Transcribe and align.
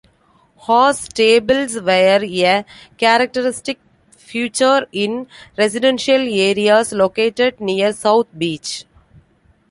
Horse 0.55 1.01
stables 1.01 1.75
were 1.79 2.19
a 2.21 2.65
characteristic 2.97 3.77
feature 4.17 4.87
in 4.91 5.27
residential 5.59 6.19
areas 6.21 6.91
located 6.91 7.59
near 7.59 7.93
South 7.93 8.25
Beach. 8.35 8.85